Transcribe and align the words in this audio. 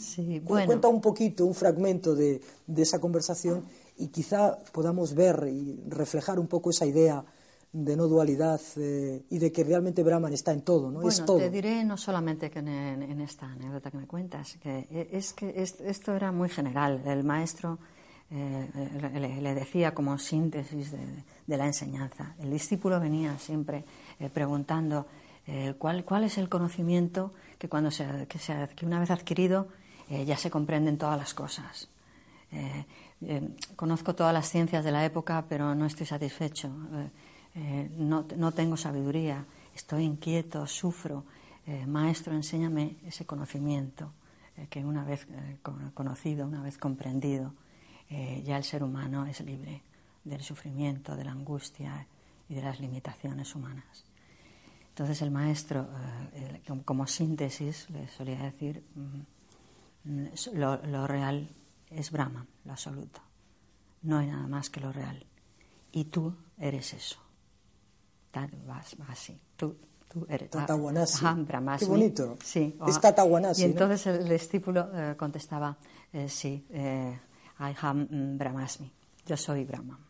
Sí, 0.00 0.40
Bueno. 0.40 0.66
Cuenta 0.66 0.88
un 0.88 1.00
poquito, 1.00 1.44
un 1.44 1.54
fragmento 1.54 2.14
de, 2.14 2.40
de, 2.66 2.82
esa 2.82 2.98
conversación 2.98 3.64
y 3.98 4.08
quizá 4.08 4.58
podamos 4.72 5.14
ver 5.14 5.46
y 5.52 5.78
reflejar 5.88 6.38
un 6.38 6.46
poco 6.46 6.70
esa 6.70 6.86
idea 6.86 7.24
de 7.72 7.96
no 7.96 8.08
dualidad 8.08 8.60
eh, 8.76 9.22
y 9.30 9.38
de 9.38 9.52
que 9.52 9.62
realmente 9.62 10.02
Brahman 10.02 10.32
está 10.32 10.52
en 10.52 10.62
todo, 10.62 10.90
¿no? 10.90 11.00
Bueno, 11.00 11.08
es 11.08 11.24
todo. 11.24 11.38
te 11.38 11.50
diré 11.50 11.84
no 11.84 11.96
solamente 11.96 12.50
que 12.50 12.58
en, 12.58 12.68
en, 12.68 13.20
esta 13.20 13.46
anécdota 13.46 13.90
que 13.90 13.98
me 13.98 14.06
cuentas, 14.06 14.58
que 14.60 15.08
es 15.12 15.32
que 15.32 15.62
es, 15.62 15.80
esto 15.80 16.14
era 16.14 16.32
muy 16.32 16.48
general. 16.48 17.00
El 17.06 17.22
maestro 17.22 17.78
eh, 18.30 18.68
le, 19.14 19.40
le, 19.40 19.54
decía 19.54 19.94
como 19.94 20.18
síntesis 20.18 20.90
de, 20.90 20.98
de, 21.46 21.56
la 21.56 21.66
enseñanza. 21.66 22.34
El 22.40 22.50
discípulo 22.50 22.98
venía 22.98 23.38
siempre 23.38 23.84
eh, 24.18 24.28
preguntando 24.30 25.06
¿cuál, 25.78 26.04
cuál 26.04 26.24
es 26.24 26.38
el 26.38 26.48
conocimiento 26.48 27.32
que, 27.58 27.68
cuando 27.68 27.90
se, 27.90 28.26
que, 28.28 28.38
se, 28.38 28.68
que 28.76 28.86
una 28.86 29.00
vez 29.00 29.10
adquirido 29.10 29.66
eh, 30.10 30.24
ya 30.24 30.36
se 30.36 30.50
comprenden 30.50 30.98
todas 30.98 31.16
las 31.16 31.32
cosas. 31.34 31.88
Eh, 32.50 32.84
eh, 33.22 33.48
conozco 33.76 34.12
todas 34.12 34.34
las 34.34 34.50
ciencias 34.50 34.84
de 34.84 34.90
la 34.90 35.04
época, 35.04 35.44
pero 35.48 35.72
no 35.74 35.86
estoy 35.86 36.04
satisfecho. 36.04 36.68
No, 37.96 38.26
no, 38.36 38.52
tengo 38.52 38.76
sabiduría, 38.76 39.44
estoy 39.74 40.04
inquieto, 40.04 40.66
sufro. 40.66 41.24
maestro, 41.86 42.32
enséñame 42.32 42.96
ese 43.06 43.26
conocimiento 43.26 44.12
que 44.68 44.84
una 44.84 45.04
vez 45.04 45.26
conocido, 45.94 46.46
una 46.46 46.62
vez 46.62 46.78
comprendido, 46.78 47.52
ya 48.44 48.56
el 48.56 48.62
ser 48.62 48.84
humano 48.84 49.26
es 49.26 49.40
libre 49.40 49.82
del 50.22 50.42
sufrimiento, 50.42 51.16
de 51.16 51.24
la 51.24 51.32
angustia 51.32 52.06
y 52.48 52.54
de 52.54 52.62
las 52.62 52.78
limitaciones 52.78 53.52
humanas. 53.56 54.04
Entonces 54.90 55.20
el 55.20 55.32
maestro, 55.32 55.88
como 56.84 57.08
síntesis, 57.08 57.90
le 57.90 58.06
solía 58.06 58.38
decir, 58.44 58.84
mm, 58.94 59.39
lo, 60.04 60.76
lo, 60.86 61.06
real 61.06 61.48
es 61.90 62.10
Brahman, 62.10 62.46
lo 62.64 62.72
absoluto. 62.72 63.20
No 64.02 64.18
hay 64.18 64.28
nada 64.28 64.46
más 64.46 64.70
que 64.70 64.80
lo 64.80 64.92
real. 64.92 65.26
Y 65.92 66.04
tú 66.04 66.34
eres 66.58 66.94
eso. 66.94 67.18
Vas, 68.66 68.96
así. 69.08 69.38
Tú, 69.56 69.76
tú 70.08 70.26
eres. 70.28 70.50
Tatawanasi. 70.50 71.24
Ah. 71.26 71.76
Qué 71.78 71.84
bonito. 71.84 72.36
Sí. 72.42 72.78
Es 72.86 73.00
Tatawanasi. 73.00 73.62
Y 73.62 73.64
entonces 73.64 74.06
¿no? 74.06 74.12
el, 74.14 74.20
el, 74.22 74.28
discípulo 74.28 74.88
eh, 74.94 75.16
contestaba, 75.16 75.76
eh, 76.12 76.28
sí, 76.28 76.66
eh, 76.70 77.18
I 77.58 77.74
am 77.82 78.38
Brahmasmi. 78.38 78.90
Yo 79.26 79.36
soy 79.36 79.64
Brahman 79.64 80.09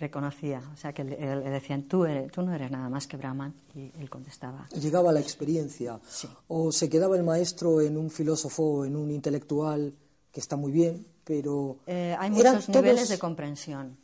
reconocía, 0.00 0.62
o 0.72 0.76
sea 0.76 0.92
que 0.92 1.04
le, 1.04 1.16
le 1.16 1.50
decían, 1.50 1.82
tú, 1.82 2.06
eres, 2.06 2.32
tú, 2.32 2.42
no 2.42 2.54
eres 2.54 2.70
nada 2.70 2.88
más 2.88 3.06
que 3.06 3.18
Brahman, 3.18 3.54
y 3.74 3.92
él 4.00 4.08
contestaba. 4.08 4.66
Llegaba 4.70 5.12
la 5.12 5.20
experiencia, 5.20 6.00
sí. 6.08 6.26
o 6.48 6.72
se 6.72 6.88
quedaba 6.88 7.16
el 7.16 7.22
maestro 7.22 7.82
en 7.82 7.98
un 7.98 8.10
filósofo, 8.10 8.86
en 8.86 8.96
un 8.96 9.10
intelectual, 9.10 9.94
que 10.32 10.40
está 10.40 10.56
muy 10.56 10.72
bien, 10.72 11.06
pero... 11.22 11.78
Eh, 11.86 12.16
hay 12.18 12.30
muchos 12.30 12.68
niveles 12.70 13.08
de 13.10 13.18
comprensión. 13.18 13.98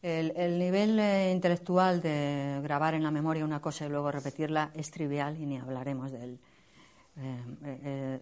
El, 0.00 0.32
el, 0.36 0.58
nivel 0.58 0.98
eh, 0.98 1.32
intelectual 1.32 2.00
de 2.00 2.60
grabar 2.62 2.94
en 2.94 3.02
la 3.02 3.10
memoria 3.10 3.44
una 3.44 3.60
cosa 3.60 3.84
y 3.84 3.90
luego 3.90 4.10
repetirla 4.10 4.70
es 4.74 4.90
trivial 4.90 5.38
y 5.38 5.44
ni 5.44 5.58
hablaremos 5.58 6.10
de 6.12 6.24
él. 6.24 6.40
Eh, 7.16 8.20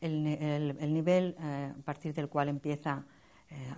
el, 0.00 0.76
el, 0.80 0.92
nivel 0.92 1.36
a 1.38 1.74
partir 1.84 2.12
del 2.12 2.28
cual 2.28 2.48
empieza 2.48 3.04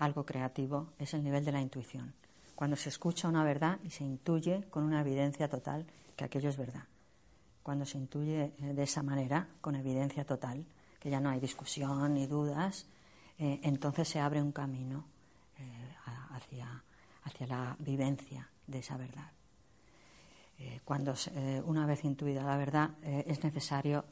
algo 0.00 0.24
creativo 0.24 0.94
es 0.98 1.12
el 1.12 1.22
nivel 1.22 1.44
de 1.44 1.52
la 1.52 1.60
intuición 1.60 2.14
cuando 2.56 2.74
se 2.74 2.88
escucha 2.88 3.28
una 3.28 3.44
verdad 3.44 3.78
y 3.84 3.90
se 3.90 4.02
intuye 4.02 4.64
con 4.70 4.82
una 4.82 5.02
evidencia 5.02 5.48
total 5.48 5.86
que 6.16 6.24
aquello 6.24 6.48
es 6.48 6.56
verdad. 6.56 6.84
Cuando 7.62 7.84
se 7.84 7.98
intuye 7.98 8.54
de 8.58 8.82
esa 8.82 9.02
manera, 9.02 9.46
con 9.60 9.76
evidencia 9.76 10.24
total, 10.24 10.64
que 10.98 11.10
ya 11.10 11.20
no 11.20 11.28
hay 11.28 11.38
discusión 11.38 12.14
ni 12.14 12.26
dudas, 12.26 12.86
eh, 13.38 13.60
entonces 13.62 14.08
se 14.08 14.20
abre 14.20 14.40
un 14.40 14.52
camino 14.52 15.04
eh, 15.58 15.94
hacia, 16.30 16.82
hacia, 17.24 17.46
la 17.46 17.76
vivencia 17.78 18.48
de 18.66 18.78
esa 18.78 18.96
verdad. 18.96 19.30
Eh, 20.58 20.80
cuando 20.82 21.14
una 21.66 21.84
vez 21.84 22.04
intuida 22.04 22.42
la 22.42 22.56
verdad 22.56 22.90
es 23.02 23.44
necesario 23.44 24.06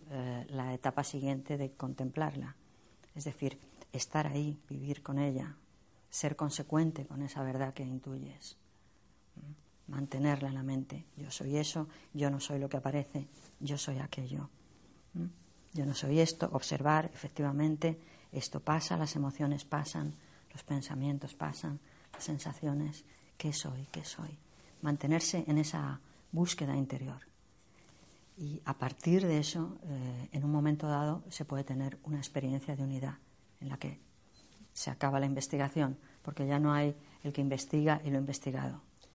la 0.49 0.75
etapa 0.75 1.03
siguiente 1.03 1.57
de 1.57 1.73
contemplarla, 1.73 2.55
es 3.15 3.25
decir, 3.25 3.59
estar 3.91 4.27
ahí, 4.27 4.61
vivir 4.69 5.03
con 5.03 5.19
ella, 5.19 5.57
ser 6.15 6.37
consecuente 6.37 7.07
con 7.07 7.23
esa 7.23 7.43
verdad 7.43 7.75
que 7.75 7.83
intuyes, 7.83 8.57
mantenerla 9.89 10.49
en 10.49 10.55
la 10.55 10.63
mente. 10.63 11.07
Yo 11.17 11.29
soy 11.33 11.57
eso, 11.57 11.89
yo 12.13 12.31
no 12.31 12.39
soy 12.39 12.61
lo 12.61 12.69
que 12.69 12.77
aparece, 12.77 13.27
yo 13.59 13.77
soy 13.77 13.99
aquello. 13.99 14.49
Yo 15.73 15.85
no 15.85 15.93
soy 15.93 16.21
esto, 16.21 16.49
observar, 16.53 17.11
efectivamente, 17.13 17.99
esto 18.31 18.61
pasa, 18.61 18.97
las 18.97 19.17
emociones 19.17 19.65
pasan, 19.65 20.15
los 20.53 20.63
pensamientos 20.63 21.35
pasan, 21.35 21.81
las 22.13 22.23
sensaciones, 22.23 23.05
¿qué 23.37 23.53
soy? 23.53 23.89
¿Qué 23.91 24.05
soy? 24.05 24.39
Mantenerse 24.83 25.43
en 25.49 25.59
esa 25.59 26.01
búsqueda 26.31 26.77
interior. 26.77 27.27
Y 28.39 28.63
a 28.65 28.79
partir 28.79 29.27
de 29.27 29.39
eso, 29.39 29.79
eh, 29.83 30.29
en 30.31 30.45
un 30.45 30.53
momento 30.53 30.87
dado, 30.87 31.25
se 31.29 31.45
puede 31.45 31.65
tener 31.65 31.99
una 32.05 32.19
experiencia 32.19 32.77
de 32.77 32.85
unidad 32.85 33.19
en 33.61 33.69
la 33.69 33.79
que 33.79 33.99
se 34.75 34.91
acaba 34.91 35.21
la 35.21 35.27
investigación, 35.27 35.97
porque 36.21 36.47
ya 36.47 36.59
no 36.59 36.75
hay 36.75 36.95
el 37.23 37.33
que 37.33 37.41
investiga 37.41 38.03
y 38.05 38.11
lo 38.11 38.19
investigado. 38.19 38.83